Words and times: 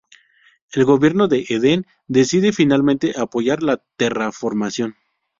El 0.73 0.83
gobierno 0.83 1.27
de 1.27 1.45
Eden 1.47 1.85
decide 2.07 2.53
finalmente 2.53 3.13
apoyar 3.19 3.61
la 3.61 3.83
terraformación. 3.97 4.95